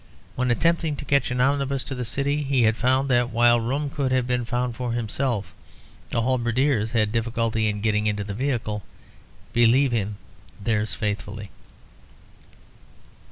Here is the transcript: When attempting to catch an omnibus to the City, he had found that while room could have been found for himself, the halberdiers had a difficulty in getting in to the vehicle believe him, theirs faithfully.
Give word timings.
When 0.35 0.49
attempting 0.49 0.95
to 0.95 1.05
catch 1.05 1.29
an 1.29 1.39
omnibus 1.39 1.83
to 1.83 1.93
the 1.93 2.03
City, 2.03 2.41
he 2.41 2.63
had 2.63 2.75
found 2.75 3.07
that 3.11 3.29
while 3.29 3.59
room 3.59 3.91
could 3.91 4.11
have 4.11 4.25
been 4.25 4.45
found 4.45 4.75
for 4.75 4.93
himself, 4.93 5.53
the 6.09 6.23
halberdiers 6.23 6.89
had 6.93 7.09
a 7.09 7.11
difficulty 7.11 7.67
in 7.67 7.81
getting 7.81 8.07
in 8.07 8.15
to 8.15 8.23
the 8.23 8.33
vehicle 8.33 8.81
believe 9.53 9.91
him, 9.91 10.17
theirs 10.59 10.95
faithfully. 10.95 11.51